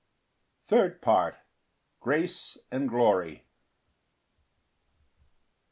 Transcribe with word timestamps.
Third 0.63 0.99
Part. 1.03 1.35
Grace 1.99 2.57
and 2.71 2.89
glory. 2.89 3.45